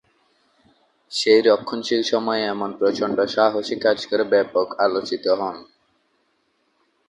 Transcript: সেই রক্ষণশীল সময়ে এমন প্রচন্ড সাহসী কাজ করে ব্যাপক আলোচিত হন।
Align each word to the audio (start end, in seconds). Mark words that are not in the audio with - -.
সেই 1.11 1.39
রক্ষণশীল 1.41 2.01
সময়ে 2.03 2.43
এমন 2.45 2.69
প্রচন্ড 2.79 3.17
সাহসী 3.33 3.75
কাজ 3.79 3.97
করে 4.05 4.23
ব্যাপক 4.33 4.67
আলোচিত 4.85 5.25
হন। 5.39 5.57